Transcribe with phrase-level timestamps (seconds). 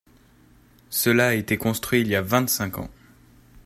[0.89, 2.89] Cela a été construit il y a vingt-cinq ans.